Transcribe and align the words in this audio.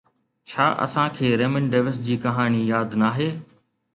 ڇا 0.49 0.65
اسان 0.85 1.07
کي 1.17 1.27
ريمنڊ 1.41 1.67
ڊيوس 1.75 1.99
جي 2.07 2.15
ڪهاڻي 2.25 2.61
ياد 2.73 2.99
ناهي؟ 3.05 3.29